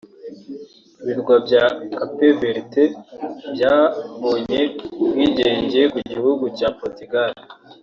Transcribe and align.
Ibirwa 1.01 1.35
bya 1.45 1.63
Cape 1.97 2.27
Verte 2.39 2.83
byabonye 3.53 4.61
ubwigenge 5.01 5.81
ku 5.93 5.99
gihugu 6.11 6.45
cya 6.57 6.69
Portugal 6.79 7.31